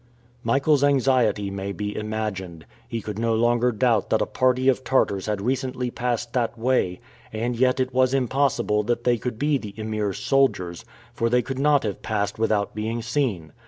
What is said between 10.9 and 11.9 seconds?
for they could not